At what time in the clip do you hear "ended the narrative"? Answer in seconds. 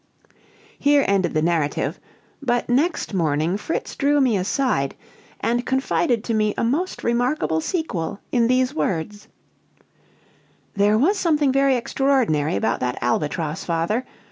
1.07-1.99